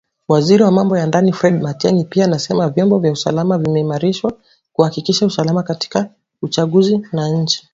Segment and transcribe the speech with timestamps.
[0.27, 4.37] Waziri wa Mambo ya Ndani Fred Matiangi pia amesema vyombo vya usalama vimeimarishwa
[4.73, 6.09] kuhakikisha usalama katika
[6.41, 7.67] uchaguzi na nchi